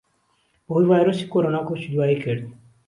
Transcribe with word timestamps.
بەھۆی 0.67 0.87
ڤایرۆسی 0.89 1.29
کۆرۆنا 1.31 1.61
کۆچی 1.67 1.89
دواییی 1.93 2.21
کرد 2.23 2.41